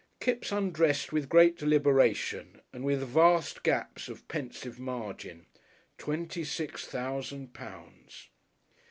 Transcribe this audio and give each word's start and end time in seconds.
Kipps 0.19 0.51
undressed 0.51 1.13
with 1.13 1.29
great 1.29 1.55
deliberation, 1.59 2.63
and 2.73 2.83
with 2.83 3.03
vast 3.07 3.61
gaps 3.61 4.09
of 4.09 4.27
pensive 4.27 4.79
margin. 4.79 5.45
Twenty 5.99 6.43
six 6.43 6.87
thousand 6.87 7.53
pounds! 7.53 8.29